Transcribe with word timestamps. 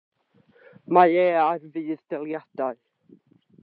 Mae 0.97 1.19
e 1.25 1.27
ar 1.43 1.61
fudd-daliadau. 1.77 2.85